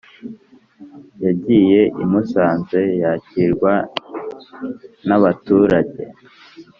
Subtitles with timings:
[1.23, 3.73] Yagiye imusanze yakirwa
[5.07, 6.01] nabaturage